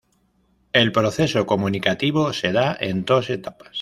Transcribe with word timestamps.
El 0.73 0.91
proceso 0.91 1.45
comunicativo 1.45 2.33
se 2.33 2.51
da 2.51 2.75
en 2.79 3.05
dos 3.05 3.29
etapas. 3.29 3.69